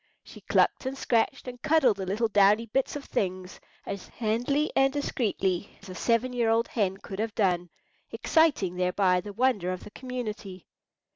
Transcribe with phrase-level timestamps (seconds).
[0.23, 4.91] She clucked and scratched, and cuddled the little downy bits of things as handily and
[4.91, 7.69] discreetly as a seven year old hen could have done,
[8.11, 10.65] exciting thereby the wonder of the community.